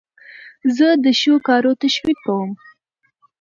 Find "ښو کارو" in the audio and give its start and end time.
1.19-1.71